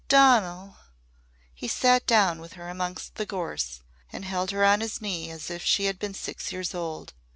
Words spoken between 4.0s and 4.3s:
and